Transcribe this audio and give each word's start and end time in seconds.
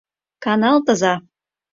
—Каналтыза! 0.43 1.13